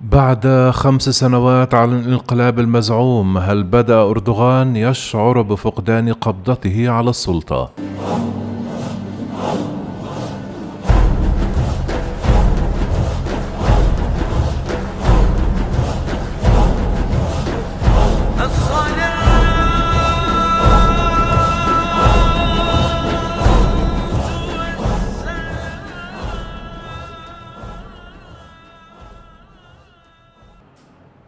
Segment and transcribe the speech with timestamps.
[0.00, 7.85] بعد خمس سنوات على الانقلاب المزعوم هل بدأ أردوغان يشعر بفقدان قبضته على السلطة؟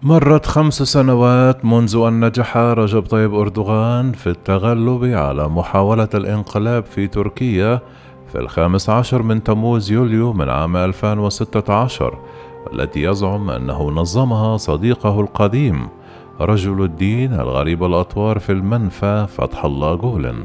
[0.03, 7.07] مرت خمس سنوات منذ أن نجح رجب طيب أردوغان في التغلب على محاولة الانقلاب في
[7.07, 7.81] تركيا
[8.33, 12.19] في الخامس عشر من تموز يوليو من عام 2016
[12.73, 15.89] التي يزعم أنه نظمها صديقه القديم
[16.41, 20.45] رجل الدين الغريب الأطوار في المنفى فتح الله جولن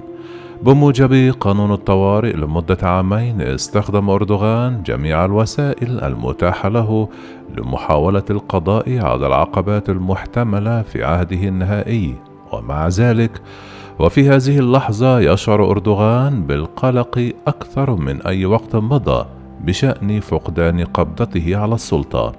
[0.63, 7.09] بموجب قانون الطوارئ لمدة عامين استخدم أردوغان جميع الوسائل المتاحة له
[7.57, 12.15] لمحاولة القضاء على العقبات المحتملة في عهده النهائي.
[12.51, 13.41] ومع ذلك
[13.99, 19.25] وفي هذه اللحظة يشعر أردوغان بالقلق أكثر من أي وقت مضى
[19.61, 22.33] بشأن فقدان قبضته على السلطة.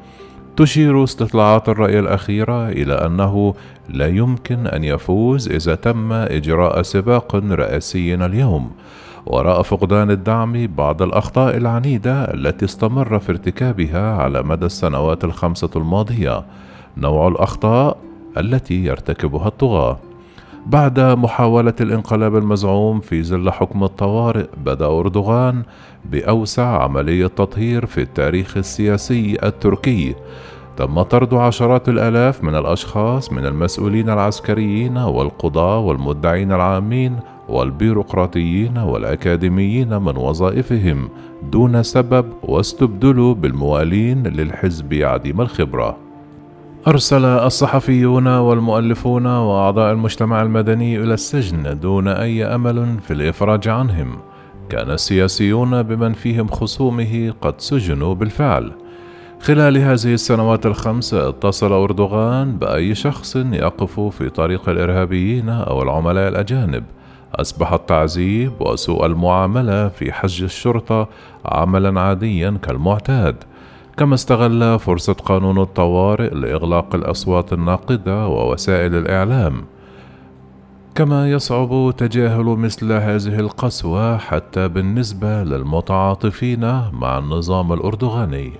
[0.56, 3.54] تشير استطلاعات الرأي الأخيرة إلى أنه
[3.88, 8.70] لا يمكن أن يفوز إذا تم إجراء سباق رئاسي اليوم.
[9.26, 16.44] وراء فقدان الدعم بعض الأخطاء العنيدة التي استمر في ارتكابها على مدى السنوات الخمسة الماضية.
[16.96, 17.96] نوع الأخطاء
[18.38, 19.98] التي يرتكبها الطغاة.
[20.66, 25.62] بعد محاولة الانقلاب المزعوم في ظل حكم الطوارئ بدأ أردوغان
[26.04, 30.14] بأوسع عملية تطهير في التاريخ السياسي التركي.
[30.76, 37.16] تم طرد عشرات الآلاف من الأشخاص من المسؤولين العسكريين والقضاة والمدعين العامين
[37.48, 41.08] والبيروقراطيين والأكاديميين من وظائفهم
[41.42, 46.03] دون سبب واستبدلوا بالموالين للحزب عديم الخبرة.
[46.88, 54.18] أرسل الصحفيون والمؤلفون وأعضاء المجتمع المدني إلى السجن دون أي أمل في الإفراج عنهم.
[54.68, 58.72] كان السياسيون بمن فيهم خصومه قد سجنوا بالفعل.
[59.40, 66.84] خلال هذه السنوات الخمس اتصل أردوغان بأي شخص يقف في طريق الإرهابيين أو العملاء الأجانب.
[67.34, 71.08] أصبح التعذيب وسوء المعاملة في حج الشرطة
[71.44, 73.36] عملا عاديا كالمعتاد.
[73.96, 79.64] كما استغل فرصة قانون الطوارئ لإغلاق الأصوات الناقدة ووسائل الإعلام
[80.94, 86.60] كما يصعب تجاهل مثل هذه القسوة حتى بالنسبة للمتعاطفين
[86.92, 88.52] مع النظام الأردوغاني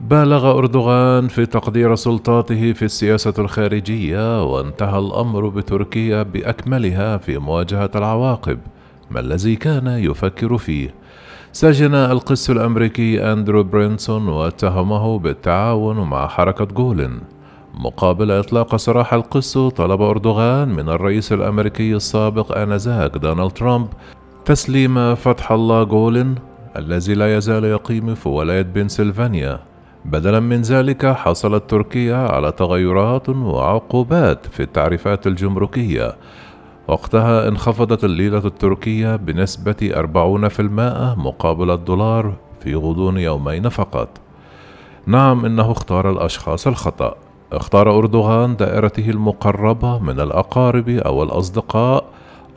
[0.00, 8.58] بالغ أردوغان في تقدير سلطاته في السياسة الخارجية وانتهى الأمر بتركيا بأكملها في مواجهة العواقب
[9.10, 10.94] ما الذي كان يفكر فيه.
[11.54, 17.20] سجن القس الأمريكي أندرو برينسون واتهمه بالتعاون مع حركة جولن
[17.74, 23.88] مقابل إطلاق سراح القس طلب أردوغان من الرئيس الأمريكي السابق آنذاك دونالد ترامب
[24.44, 26.34] تسليم فتح الله جولن
[26.76, 29.60] الذي لا يزال يقيم في ولاية بنسلفانيا.
[30.04, 36.16] بدلا من ذلك حصلت تركيا على تغيرات وعقوبات في التعريفات الجمركية
[36.88, 44.08] وقتها انخفضت الليرة التركية بنسبة 40% مقابل الدولار في غضون يومين فقط.
[45.06, 47.14] نعم إنه اختار الأشخاص الخطأ.
[47.52, 52.04] اختار أردوغان دائرته المقربة من الأقارب أو الأصدقاء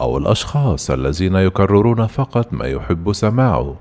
[0.02, 3.76] أو الأشخاص الذين يكررون فقط ما يحب سماعه.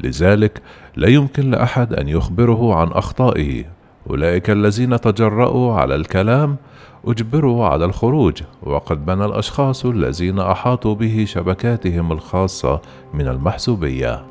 [0.00, 0.62] لذلك
[0.96, 3.64] لا يمكن لأحد أن يخبره عن أخطائه.
[4.10, 6.56] أولئك الذين تجرأوا على الكلام
[7.04, 12.80] أجبروا على الخروج وقد بنى الأشخاص الذين أحاطوا به شبكاتهم الخاصة
[13.14, 14.24] من المحسوبية.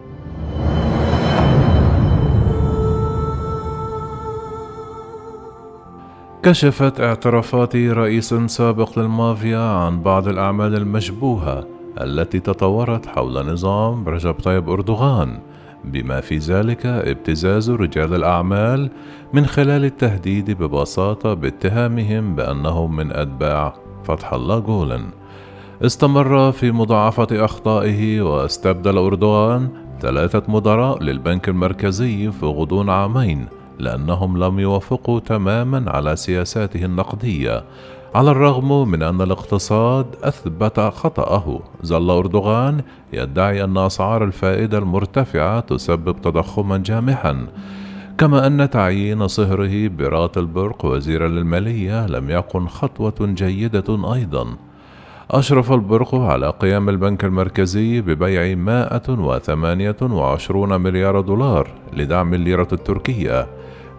[6.44, 11.68] كشفت اعترافات رئيس سابق للمافيا عن بعض الأعمال المشبوهة
[12.02, 15.40] التي تطورت حول نظام رجب طيب أردوغان.
[15.84, 18.90] بما في ذلك ابتزاز رجال الأعمال
[19.34, 25.06] من خلال التهديد ببساطة باتهامهم بأنهم من أتباع فتح الله جولن
[25.86, 29.70] استمر في مضاعفة أخطائه واستبدل أردوغان
[30.02, 33.46] ثلاثة مدراء للبنك المركزي في غضون عامين
[33.80, 37.64] لأنهم لم يوافقوا تماما على سياساته النقدية
[38.18, 42.82] على الرغم من أن الاقتصاد أثبت خطأه ظل أردوغان
[43.14, 47.48] يدعي أن أسعار الفائدة المرتفعة تسبب تضخما جامحا
[48.18, 54.48] كما أن تعيين صهره برات البرق وزيرا للمالية لم يكن خطوة جيدة أيضا.
[55.32, 63.48] أشرف البرق على قيام البنك المركزي ببيع 128 مليار دولار لدعم الليرة التركية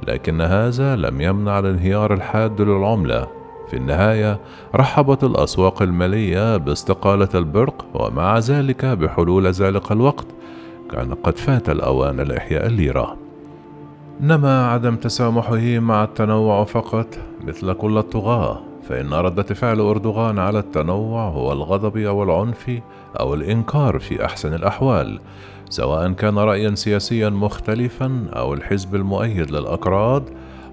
[0.08, 3.37] لكن هذا لم يمنع الانهيار الحاد للعملة.
[3.70, 4.40] في النهاية
[4.74, 10.26] رحبت الأسواق المالية باستقالة البرق ومع ذلك بحلول ذلك الوقت
[10.90, 13.16] كان قد فات الأوان لإحياء الليرة.
[14.20, 17.06] نما عدم تسامحه مع التنوع فقط
[17.44, 22.80] مثل كل الطغاة فإن ردة فعل أردوغان على التنوع هو الغضب أو العنف
[23.20, 25.20] أو الإنكار في أحسن الأحوال
[25.70, 30.22] سواء كان رأيا سياسيا مختلفا أو الحزب المؤيد للأكراد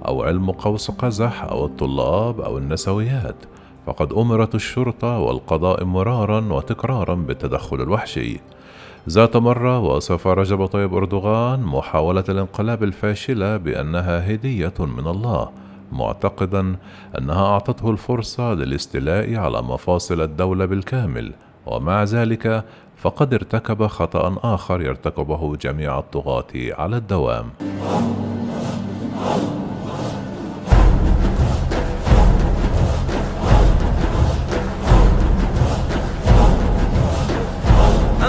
[0.07, 3.36] أو علم قوس قزح أو الطلاب أو النسويات.
[3.86, 8.40] فقد أمرت الشرطة والقضاء مرارا وتكرارا بالتدخل الوحشي
[9.10, 15.50] ذات مرة وصف رجب طيب أردوغان محاولة الانقلاب الفاشلة بأنها هدية من الله
[15.92, 16.75] معتقدا
[17.18, 21.34] أنها أعطته الفرصة للاستيلاء على مفاصل الدولة بالكامل.
[21.66, 22.63] ومع ذلك
[22.98, 27.50] فقد ارتكب خطأ آخر يرتكبه جميع الطغاة على الدوام.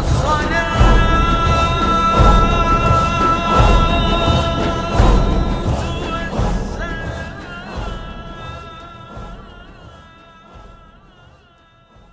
[0.06, 0.35] Yes!